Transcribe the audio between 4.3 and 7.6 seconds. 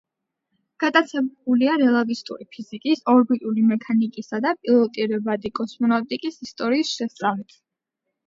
და პილოტირებადი კოსმონავტიკის ისტორიის შესწავლით.